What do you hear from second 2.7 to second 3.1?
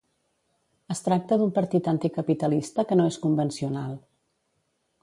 que no